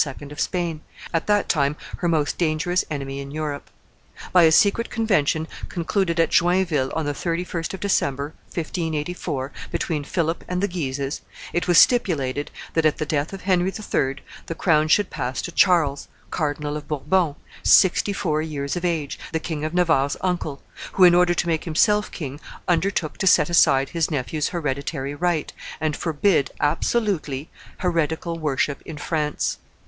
of 0.31 0.39
Spain, 0.39 0.81
at 1.13 1.27
that 1.27 1.47
time 1.47 1.75
her 1.97 2.07
most 2.07 2.39
dangerous 2.39 2.83
enemy 2.89 3.19
in 3.19 3.29
Europe. 3.29 3.69
By 4.33 4.45
a 4.45 4.51
secret 4.51 4.89
convention 4.89 5.47
concluded 5.69 6.19
at 6.19 6.31
Joinville 6.31 6.91
on 6.95 7.05
the 7.05 7.13
31st 7.13 7.75
of 7.75 7.79
December, 7.81 8.33
1584, 8.51 9.51
between 9.71 10.03
Philip 10.03 10.43
and 10.47 10.59
the 10.63 10.67
Guises, 10.67 11.21
it 11.53 11.67
was 11.67 11.77
stipulated 11.77 12.49
that 12.73 12.83
at 12.87 12.97
the 12.97 13.05
death 13.05 13.31
of 13.31 13.41
Henry 13.43 13.69
III. 13.69 14.15
the 14.47 14.55
crown 14.57 14.87
should 14.87 15.11
pass 15.11 15.39
to 15.43 15.51
Charles, 15.51 16.07
Cardinal 16.31 16.77
of 16.77 16.87
Bourbon, 16.87 17.35
sixty 17.61 18.11
four 18.11 18.41
years 18.41 18.75
of 18.75 18.83
age, 18.83 19.19
the 19.31 19.39
King 19.39 19.63
of 19.63 19.75
Navarre's 19.75 20.17
uncle, 20.21 20.63
who, 20.93 21.03
in 21.03 21.13
order 21.13 21.35
to 21.35 21.47
make 21.47 21.65
himself 21.65 22.09
king, 22.09 22.39
undertook 22.67 23.19
to 23.19 23.27
set 23.27 23.51
aside 23.51 23.89
his 23.89 24.09
nephew's 24.09 24.47
hereditary 24.49 25.13
right, 25.13 25.53
and 25.79 25.95
forbid, 25.95 26.49
absolutely, 26.59 27.49
heretical 27.77 28.39
worship 28.39 28.81
in 28.83 28.97
France. 28.97 29.57